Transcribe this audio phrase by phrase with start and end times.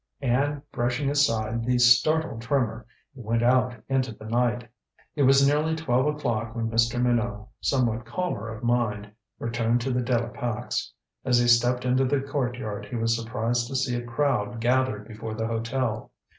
[0.23, 4.67] And, brushing aside the startled Trimmer, he went out into the night.
[5.15, 6.99] It was nearly twelve o'clock when Mr.
[6.99, 10.91] Minot, somewhat calmer of mind, returned to the De la Pax.
[11.23, 15.35] As he stepped into the courtyard he was surprised to see a crowd gathered before
[15.35, 16.09] the hotel.